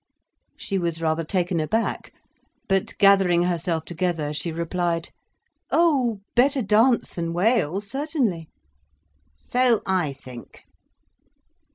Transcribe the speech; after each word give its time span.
She 0.57 0.79
was 0.79 0.99
rather 0.99 1.23
taken 1.23 1.59
aback. 1.59 2.11
But, 2.67 2.97
gathering 2.97 3.43
herself 3.43 3.85
together, 3.85 4.33
she 4.33 4.51
replied: 4.51 5.09
"Oh—better 5.69 6.63
dance 6.63 7.11
than 7.11 7.33
wail, 7.33 7.79
certainly." 7.81 8.49
"So 9.35 9.83
I 9.85 10.13
think." 10.13 10.63